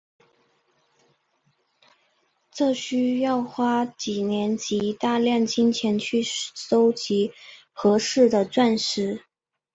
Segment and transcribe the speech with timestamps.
[2.51, 7.33] 这需要花几年及大量金钱去收集
[7.71, 9.23] 合适的钻石。